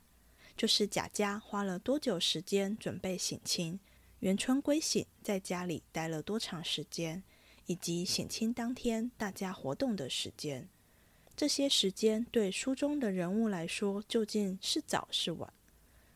[0.56, 3.80] 就是贾家花了多久时间准备省亲，
[4.20, 7.24] 元春归省在家里待了多长时间，
[7.66, 10.70] 以及省亲当天大家活动的时间。
[11.36, 15.52] 这些时间对书中的人物来说究竟是早是晚？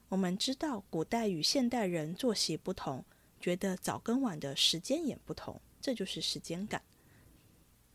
[0.09, 3.03] 我们知道古代与现代人作息不同，
[3.41, 6.83] 觉得早跟晚的时间也不同，这就是时间感。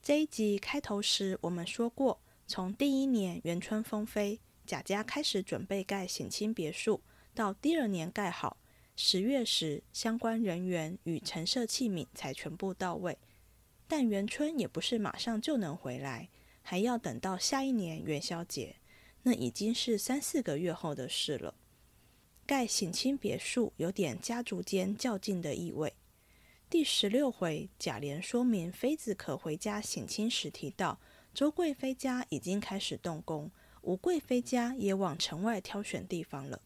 [0.03, 4.41] 这一集开头时我们说过，从第一年元春封妃。
[4.67, 7.01] 贾家开始准备盖省亲别墅，
[7.33, 8.57] 到第二年盖好，
[8.97, 13.17] 十月时相关人员与陈设器皿才全部到位。
[13.87, 16.29] 但元春也不是马上就能回来，
[16.63, 18.75] 还要等到下一年元宵节，
[19.23, 21.55] 那已经是三四个月后的事了。
[22.45, 25.95] 盖省亲别墅有点家族间较劲的意味。
[26.73, 30.99] 第十六回贾琏说明妃子可回家省亲时提到，
[31.35, 33.51] 周贵妃家已经开始动工。
[33.83, 36.63] 吴贵妃家也往城外挑选地方了。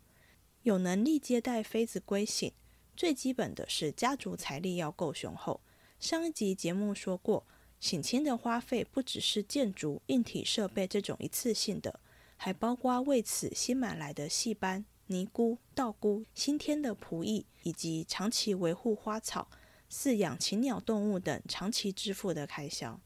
[0.62, 2.48] 有能力接待妃子归省，
[2.96, 5.60] 最基本的是家族财力要够雄厚。
[5.98, 7.44] 上一集节目说过，
[7.80, 11.98] 省亲的花费不只是建筑、硬体设备这种一次性的，
[12.36, 19.48] 还包括为此新买来的戏班、尼姑、道姑、新添的仆役，以及长期维护花草、
[19.90, 23.00] 饲养禽鸟动物等长期支付的开销。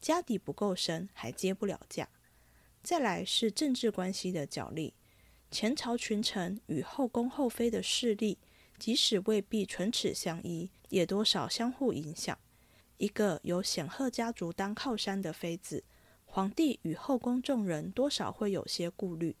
[0.00, 2.08] 家底不够深，还接不了嫁。
[2.82, 4.94] 再来是政治关系的角力，
[5.50, 8.38] 前朝群臣与后宫后妃的势力，
[8.78, 12.38] 即使未必唇齿相依，也多少相互影响。
[12.98, 15.84] 一个有显赫家族当靠山的妃子，
[16.24, 19.36] 皇帝与后宫众人多少会有些顾虑。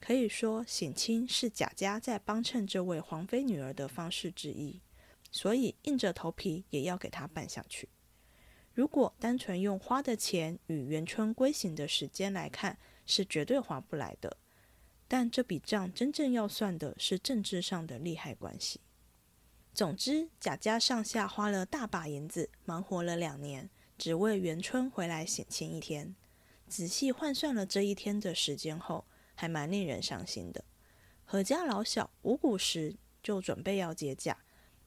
[0.00, 4.80] 可以说，显亲是贾家在帮衬这位皇妃女儿的方式之一，
[5.30, 7.88] 所以硬着头皮也要给他办下去。
[8.72, 14.36] 如果单纯用花的钱与元春归省的时间来看，是绝对划不来的。
[15.08, 18.80] 但这笔账真正要算的是政治上的利害关系。
[19.74, 26.14] 总之，贾家上下花了大把银子，忙活了两年，只为元春回来省亲一天。
[26.68, 30.62] 仔细换算了这一天的时间后，还蛮令人伤心的。
[31.24, 34.36] 何家老小五谷时就准备要接驾，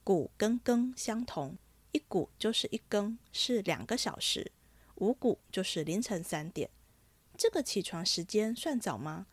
[0.04, 1.58] 谷跟庚相同。
[1.92, 4.50] 一鼓就是一更，是两个小时；
[4.96, 6.70] 五鼓就是凌晨三点。
[7.38, 9.28] 这个起床时间算早吗？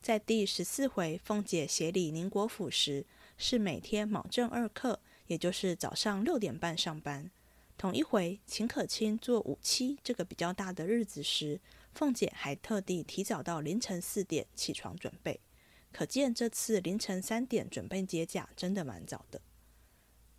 [0.00, 3.04] 在第十四回凤姐协理宁国府时，
[3.36, 7.30] 是每天卯正二刻，也就是早上六点半上班。
[7.76, 11.60] 同一回秦可卿做五七这个比较大的日子时，
[11.94, 15.40] 凤姐还特地提早到凌晨四点起床准备。
[15.90, 19.40] 可见这次凌晨三点准备接驾，真的蛮早的。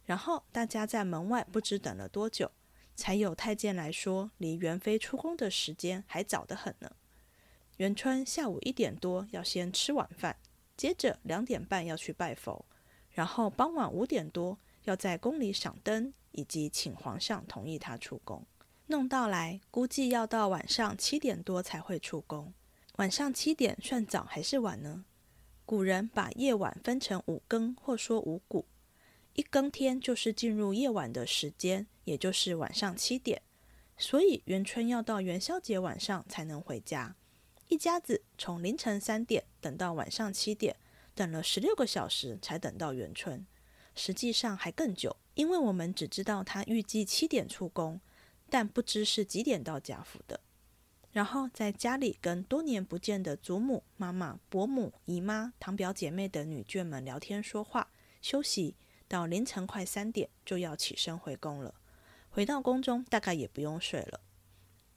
[0.06, 2.52] 然后大家在门外不知等了多久，
[2.96, 6.92] 才有太监来说，离元妃出宫的时间还早得很呢。
[7.78, 10.38] 元春下午一点多要先吃晚饭，
[10.78, 12.66] 接着两点半要去拜佛，
[13.10, 18.46] 然后傍晚五点多要在宫里赏灯，以及请皇上同意他出宫。
[18.88, 22.54] 弄到来，估计要到晚上七点多才会出宫。
[22.98, 25.04] 晚上七点算早还是晚呢？
[25.66, 28.66] 古人把夜晚分成五更，或说五谷。
[29.36, 33.42] 一更天就是进入夜晚的时间，也就是晚上七点，
[33.98, 37.16] 所以元春要到元宵节晚上才能回家。
[37.68, 40.78] 一家子从凌晨三点等到晚上七点，
[41.14, 43.46] 等了十六个小时才等到元春，
[43.94, 48.00] 实际上还更久，因为我们只知道他预计七点出宫，
[48.50, 50.40] 但不知是几点到贾府的。
[51.12, 58.76] 然后在家里跟多年不见的祖母、妈妈、伯母、姨妈、堂表姐妹的女眷们聊天说话、休息。
[59.08, 61.76] 到凌晨快三点就要起身回宫了，
[62.30, 64.22] 回到宫中大概也不用睡了。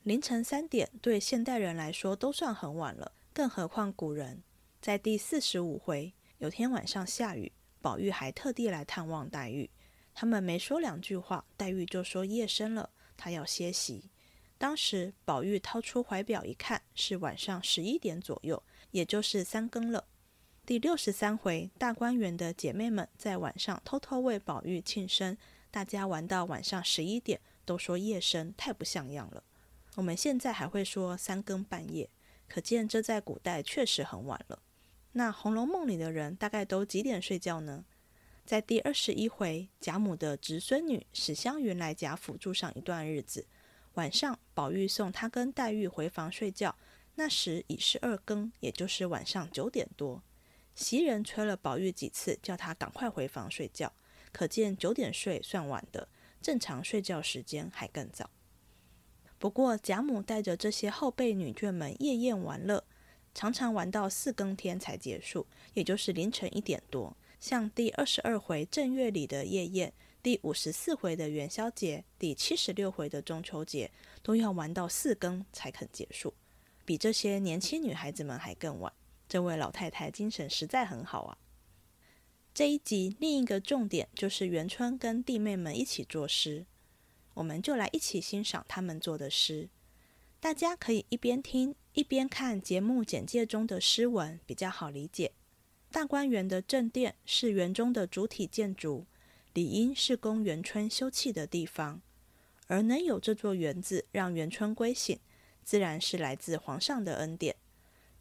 [0.03, 4.43] 凌晨三点对现代人来说都算很晚了，更何况古人。
[4.81, 9.69] 在第四十五回，有天晚上下雨，宝玉还特地来探望黛玉。
[10.15, 14.11] 他们没说两句话，黛玉就说夜深了，她要歇息。
[14.57, 20.07] 当时宝玉掏出怀表一看，是晚上十一点左右，也就是三更了。
[20.69, 25.35] 第六十三回，大观园的姐妹们在晚上偷偷为宝玉庆生，
[25.71, 29.43] 大家玩到晚上十一点，都说夜深，太不像样了。
[29.95, 32.11] 我们现在还会说三更半夜，
[32.47, 34.61] 可见这在古代确实很晚了。
[35.13, 37.87] 那《红楼梦》里的人大概都几点睡觉呢？
[38.45, 43.47] 在第二十一回，贾母的侄孙女史湘云来贾府住上一段日子。
[43.95, 46.77] 晚上，宝玉送她跟黛玉回房睡觉，
[47.15, 50.23] 那时已是二更，也就是晚上九点多。
[50.79, 53.93] 袭人催了宝玉几次，叫他赶快回房睡觉。
[54.31, 56.07] 可见九点睡算晚的，
[56.41, 58.31] 正常睡觉时间还更早。
[59.41, 62.85] 不过贾母带着这些后辈女眷们夜宴玩乐，
[63.35, 67.17] 常常玩到四更天才结束，也就是凌晨一点多。
[67.41, 69.93] 像第二十二回正月里的夜宴。
[70.23, 73.91] 第五十四回的元宵节，第七十六回的中秋节，
[74.23, 76.35] 都要玩到四更才肯结束，
[76.85, 78.93] 比这些年轻女孩子们还更晚。
[79.29, 81.39] 这位老太太精神实在很好啊！
[82.55, 86.65] 这一集另一个重点就是元春跟弟妹们一起作诗，
[87.35, 89.69] 我们就来一起欣赏他们做的诗。
[90.41, 95.33] 大家可以一边听一边看节目简介中的诗文，比较好理解。
[95.91, 99.07] 大观园的正殿是园中的主体建筑。
[99.55, 102.01] 理应是供元春休憩的地方，
[102.69, 105.19] 而能有这座园子让元春归省，
[105.65, 107.57] 自然是来自皇上的恩典。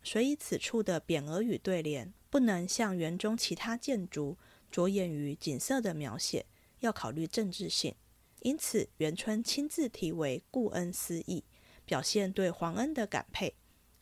[0.08, 4.38] 所以此处的匾额与对联不能像园中其他建筑
[4.72, 6.46] 着眼于景色的描写，
[6.80, 7.94] 要考虑政治性。
[8.40, 11.44] 因此元春亲自题为“故恩思义”，
[11.84, 13.54] 表现对皇恩的感佩。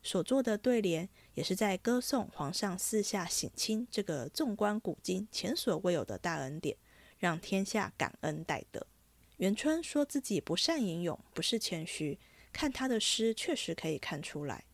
[0.04, 6.78] 所做的对联也是在歌颂皇上四下省亲这个纵观古今前所未有的大恩典。
[7.18, 8.86] 让天下感恩戴德。
[9.38, 12.20] 元春说自己不善吟咏，不是谦虚，
[12.54, 14.66] 看他的诗确实可以看出来。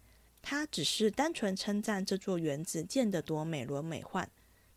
[0.42, 4.28] 他只是单纯称赞这座园子建得多美轮美奂，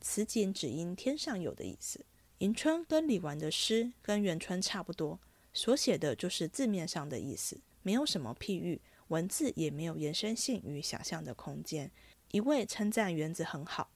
[0.01, 2.05] 此景只因天上有的意思。
[2.39, 5.19] 迎春跟李纨的诗跟元春差不多，
[5.53, 11.91] 所写的就是字面上的意思，没有什么譬喻，文字也没有延伸性与想象的空间。
[12.33, 13.91] 一味称赞园子很好。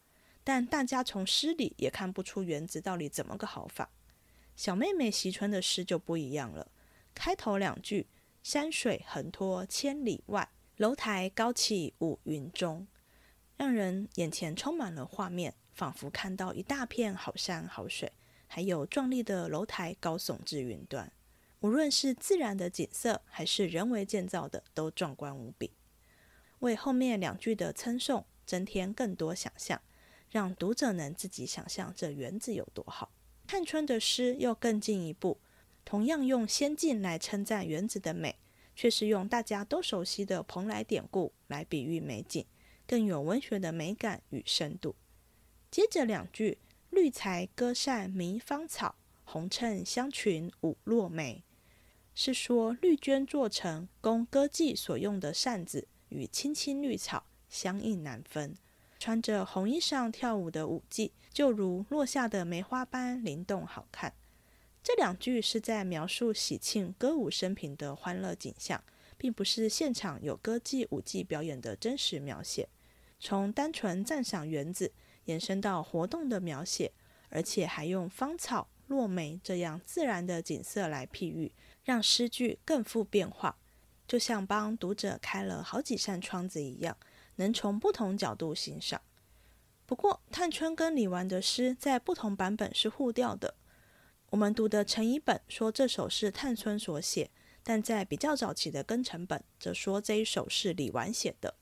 [0.44, 3.90] 但大家从诗里也看不出园子到底怎么个好法。
[4.56, 6.70] 小妹妹惜春的诗就不一样了，
[7.14, 8.06] 开头两句
[8.42, 10.48] “山水横拖千里外，
[10.78, 12.86] 楼台高起五云中”，
[13.58, 18.12] 让人眼前充满了画面，仿佛看到一大片好山好水，
[18.46, 21.12] 还有壮丽的楼台高耸至云端。
[21.60, 25.72] 无论是自然的景色，还是人为建造的，都壮观无比，
[26.60, 29.82] 为后面两句的称颂增添更多想象。
[30.30, 33.10] 让读者能自己想象这园子有多好。
[33.46, 35.40] 探春的诗又更进一步，
[35.84, 38.38] 同样用仙境来称赞园子的美，
[38.78, 42.46] 却是用大家都熟悉的蓬莱典故来比喻美景，
[42.86, 44.94] 更有文学的美感与深度。
[45.68, 46.58] 接着两句
[46.90, 51.42] “绿才歌扇迷芳草，红衬香裙舞落梅”，
[52.14, 58.54] 是说绿绢做成供歌妓所用的扇子，与青青绿草相映难分。
[59.00, 64.14] 穿着红衣裳跳舞的舞伎，就如落下的梅花般灵动好看。
[64.88, 68.82] 这两句是在描述喜庆歌舞升平的欢乐景象，
[69.18, 72.70] 并不是现场有歌妓舞伎表演的真实描写。
[73.20, 74.90] 从单纯赞赏园子，
[75.26, 76.90] 延伸到活动的描写，
[77.28, 81.52] 而且还用芳草、落梅这样自然的景色来譬喻，
[81.84, 83.58] 让诗句更富变化，
[84.06, 86.96] 就像帮读者开了好几扇窗子一样。
[87.36, 89.02] 能从不同角度欣赏。
[89.84, 93.54] 不过，探春跟李纨的诗在不同版本是互调的。
[94.30, 97.30] 我们读的陈乙本说这首是探春所写，
[97.62, 101.54] 但在比较早期的庚辰本则说这一首是李纨写的。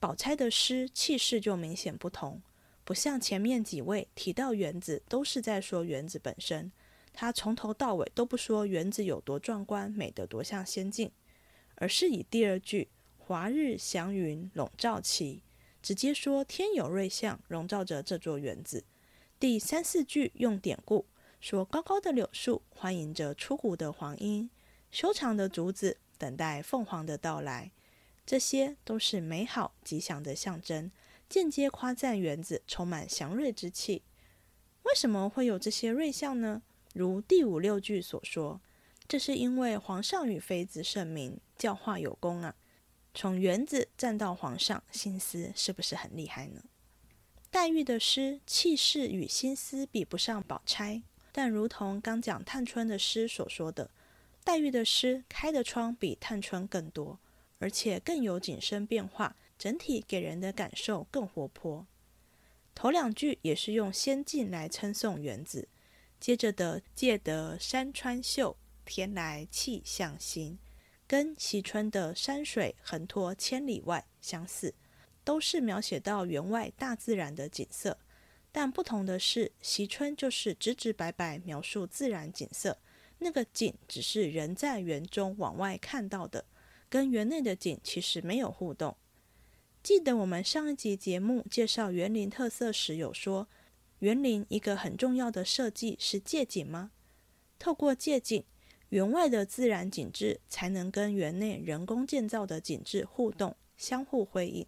[0.00, 2.42] 宝钗的诗气势就明显不同，
[2.82, 6.72] 不像前面几位提到园子都是在说园子本身，
[7.12, 11.12] 他从头到尾都不说园子有多壮观、美得多像仙境，
[11.76, 12.88] 而是以第二句。
[13.16, 15.42] 华日祥云笼罩其，
[15.82, 18.84] 直接说天有瑞相笼罩着这座园子。
[19.40, 21.06] 第三四句用典故
[21.40, 24.50] 说高高的柳树欢迎着出谷的黄莺，
[24.90, 27.70] 修长的竹子等待凤凰的到来，
[28.24, 30.90] 这些都是美好吉祥的象征，
[31.28, 34.02] 间接夸赞园子充满祥瑞之气。
[34.82, 36.62] 为什么会有这些瑞象呢？
[36.94, 38.60] 如第五六句所说，
[39.06, 42.54] 这是因为皇上与妃子圣明，教化有功啊。
[43.14, 46.62] 从园子站到皇上，心思是不是很厉害呢？
[47.50, 51.02] 黛玉的诗气势与心思比不上宝钗，
[51.36, 53.90] 但如同刚讲探春的诗所说的，
[54.42, 57.20] 黛玉的诗开的窗比探春更多，
[57.58, 61.86] 而且更有景深变化，整体给人的感受更活泼。
[62.74, 65.68] 头两句也是用仙境来称颂园子，
[66.18, 68.56] 接着的“借得山川秀，
[68.86, 70.58] 天来气象新”，
[71.06, 74.72] 跟惜春的“山水横拖千里外”相似。
[75.22, 77.98] 都是描写到园外大自然的景色，
[78.58, 82.78] 但不同的是，惜春就是直直白白描述自然景色，
[83.18, 86.46] 那个景只是人在园中往外看到的，
[86.88, 88.96] 跟园内的景其实没有互动。
[89.82, 93.46] 记得我们上一集节目介绍园林特色时有说，
[93.98, 96.92] 园林一个很重要的设计是借景吗？
[97.58, 98.42] 透过借景，
[98.88, 104.66] 园外的自然景致才能跟园内人工建造的景致互动，相互辉映。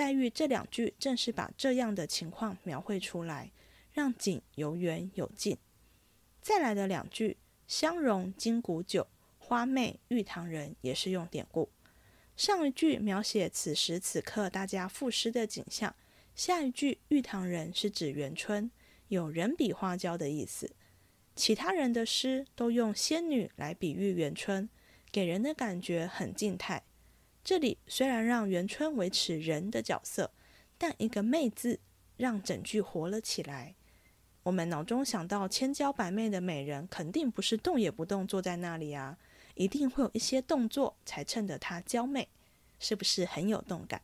[0.00, 3.50] 黛玉这两句正是把这样的情况描绘出来，
[3.92, 5.58] 让景有远有近。
[6.40, 7.36] 再来的两句
[7.68, 11.68] “香融金谷酒，花媚玉堂人”也是用典故。
[12.34, 15.94] 上一句描写此时此刻大家赋诗的景象，
[16.34, 18.70] 下一句玉堂人是指元春，
[19.08, 20.74] 有人比花娇的意思。
[21.36, 24.70] 其他人的诗都用仙女来比喻元春，
[25.12, 26.84] 给人的感觉很静态。
[27.42, 30.30] 这里虽然让元春维持人的角色，
[30.76, 31.80] 但一个“媚”字
[32.16, 33.74] 让整句活了起来。
[34.42, 39.18] 我们脑中想到千娇百媚的美人，肯定不是动也不动坐在那里啊，
[39.54, 42.28] 一定会有一些动作才衬得她娇媚，
[42.78, 44.02] 是不是很有动感？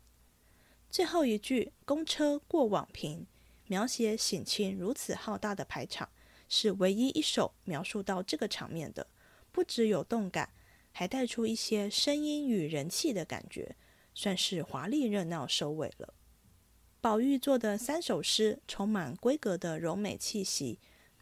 [0.91, 3.27] 最后一句“公车过往平”，
[3.69, 6.09] 描写省亲如此浩大的排场，
[6.49, 9.07] 是唯一一首描述到这个场面的，
[9.53, 10.51] 不只有动感。
[10.99, 13.77] 还带出一些声音与人气的感觉，
[14.15, 16.15] 算是华丽热闹收尾了。
[17.03, 20.81] 宝玉做的三首诗充满闺阁的柔美气息，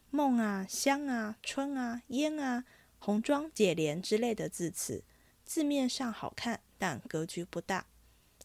[0.09, 2.63] 梦啊、香啊、春啊、烟啊、
[2.99, 5.03] 红妆解帘之类的字词，
[5.43, 7.87] 字面上好看，但格局不大。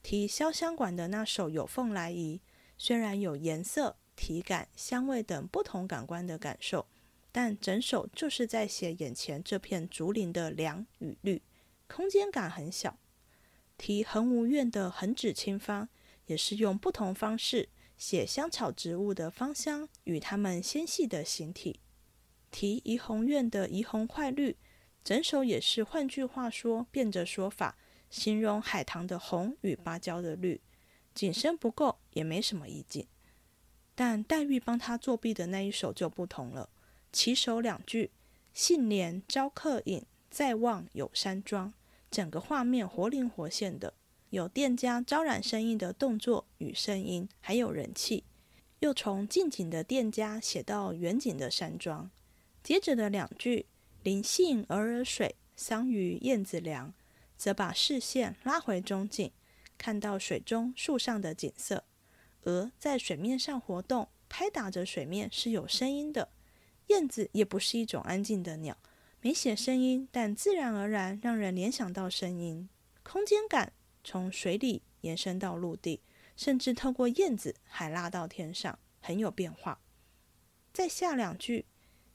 [0.02, 2.38] 提潇湘馆的那首《有凤来仪》，
[2.76, 6.86] 虽然有颜色、体感、香味等不同感官的感受。
[7.32, 11.42] 但整首就是在写眼前这片竹林的凉与绿，
[11.86, 12.98] 空间感很小。
[13.78, 15.88] 题恒无怨的恒指清芳，
[16.26, 21.80] 也是用不同方式写香草植物的芳香与它们纤细的形体。
[22.50, 24.56] 题怡红院的怡红快绿，
[25.04, 27.78] 整首也是换句话说，变着说法，
[28.10, 30.60] 形容海棠的红与芭蕉的绿。
[31.14, 33.06] 景深不够，也没什么意境。
[33.94, 36.68] 但黛玉帮他作弊的那一首就不同了。
[37.12, 38.10] 起首两句，
[38.52, 41.72] 杏帘招客饮，再望有山庄。
[42.10, 43.94] 整个画面活灵活现的，
[44.30, 48.24] 有店家招揽生意的动作与声音，还有人气。
[48.80, 52.10] 又从近景的店家写到远景的山庄。
[52.62, 53.66] 接着的两句，
[54.02, 56.92] 林杏儿儿水，桑榆燕子梁，
[57.36, 59.30] 则把视线拉回中景，
[59.76, 61.84] 看到水中树上的景色。
[62.44, 66.30] 鹅在水面上活动，拍打着水面是有声音的。
[66.90, 68.76] 燕子也不是一种安静的鸟，
[69.20, 72.68] 没写声音，但自然而然让人联想到声音。
[73.04, 73.72] 空间感
[74.02, 76.00] 从水里延伸到陆地，
[76.36, 79.80] 甚至透过燕子还拉到天上，很有变化。
[80.72, 81.66] 再下两句：“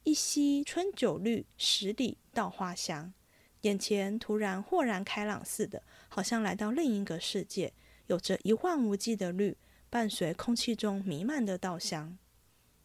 [0.03, 3.13] 一溪春酒绿，十里稻花香。”
[3.61, 7.71] 眼前突然豁然开朗似的，好像来到另一个世界，
[8.07, 9.55] 有着一望无际的绿，
[9.89, 12.17] 伴随空气中弥漫的稻香。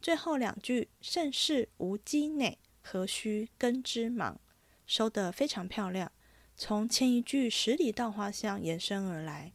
[0.03, 4.41] 最后两句“盛世无积馁，何须耕织忙”，
[4.87, 6.11] 收得非常漂亮。
[6.57, 9.53] 从前一句“十里稻花香”延伸而来，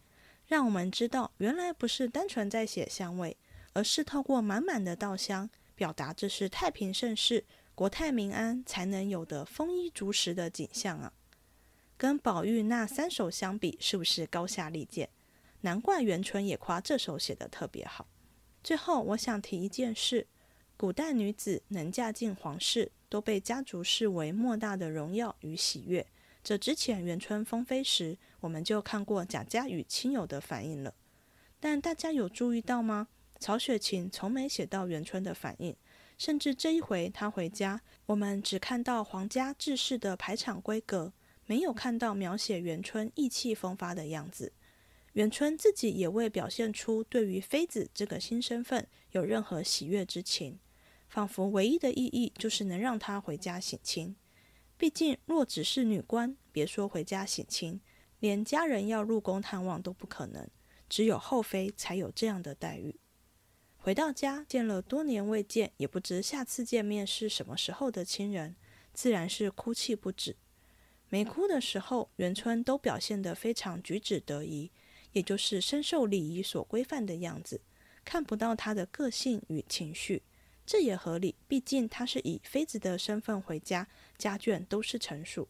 [0.48, 3.36] 让我们知道，原来不是单纯在写香味，
[3.74, 11.12] 而是透过满满的稻香，表达这是太平盛世、国泰民安才能有的丰衣足食的景象啊！
[11.98, 15.10] 跟宝玉那三首相比，是不是高下立见？
[15.62, 18.08] 难怪元春也夸这首写得特别好。
[18.64, 20.28] 最后，我想提一件事。
[20.78, 26.06] 古代女子能嫁进皇室，都被家族视为莫大的荣耀与喜悦。
[26.44, 30.94] 这之前元春封妃时，我们就看过贾家与亲友的反应了。
[31.62, 33.08] 但大家有注意到吗？
[33.40, 35.74] 曹雪芹从没写到元春的反应，
[36.18, 41.14] 甚至这一回她回家，我们只看到皇家制式的排场规格，
[41.46, 44.52] 没有看到描写元春意气风发的样子。
[45.14, 50.60] 元春自己也未表现出对于妃子这个新身份有任何喜悦之情。
[51.16, 54.18] 仿佛唯一的意义就是能让她回家省亲。
[54.78, 57.80] 毕竟，若只是女官，别说回家省亲，
[58.20, 60.46] 连家人要入宫探望都不可能。
[60.90, 63.00] 只有后妃才有这样的待遇。
[63.78, 68.58] 回到家见了多年未见，也不知下次见面是什么时候的亲人，
[68.94, 70.36] 自然是哭泣不止。
[71.08, 74.70] 没哭的时候，元春都表现得非常举止得宜，
[75.14, 77.62] 也就是深受礼仪所规范的样子，
[78.04, 80.22] 看不到她的个性与情绪。
[80.66, 83.88] 这也合理，毕竟他是以妃子的身份回家，
[84.18, 85.48] 家眷都是臣属。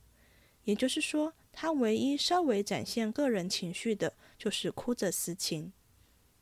[0.65, 5.71] 也就是说，他唯一稍微展现个人情绪的，就是哭着私情。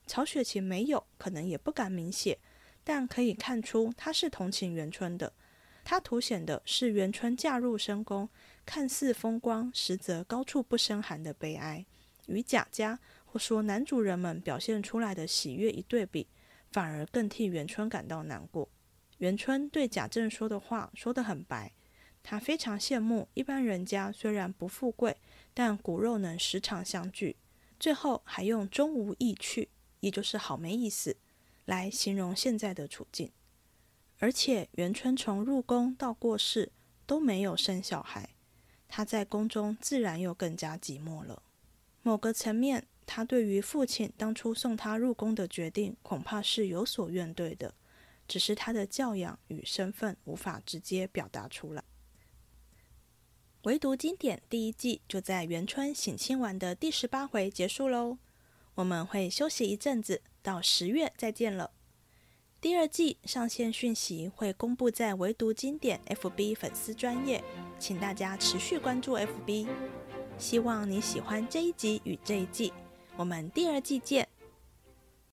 [0.07, 2.39] 曹雪芹没有，可能也不敢明写，
[2.83, 5.33] 但可以看出他是同情元春的。
[5.85, 8.29] 他凸显的是元春嫁入深宫，
[8.65, 11.85] 看似风光，实则高处不胜寒的悲哀，
[12.27, 16.27] 与贾家或说男主人们表现出来的喜悦一对比。
[16.73, 18.67] 反而更替元春感到难过。
[19.19, 21.71] 元春对贾政说的话说得很白，
[22.23, 25.15] 他非常羡慕一般人家虽然不富贵，
[25.53, 27.37] 但骨肉能时常相聚。
[27.79, 29.69] 最后还用“终无意趣”，
[30.01, 31.15] 也就是好没意思，
[31.65, 33.31] 来形容现在的处境。
[34.17, 36.71] 而且元春从入宫到过世
[37.05, 38.31] 都没有生小孩，
[38.87, 41.43] 他在宫中自然又更加寂寞了。
[42.01, 42.87] 某个层面。
[43.15, 47.75] 他对于父亲当初送他入宫的决定，恐怕是有所怨怼的，
[48.27, 51.83] 只是他的教养与身份无法直接表达出来。
[53.65, 58.17] 唯独经典第一季就在元春省亲完的第十八回结束喽，
[58.73, 61.69] 我们会休息一阵子，到十月再见了。
[62.59, 67.43] 第二季上线讯息会公布在唯独经典 FB 粉丝专业，
[67.77, 69.67] 请大家持续关注 FB。
[70.39, 72.73] 希望你喜欢这一集与这一季。
[73.15, 74.27] 我们第二季见。